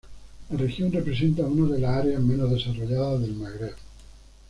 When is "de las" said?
1.75-1.97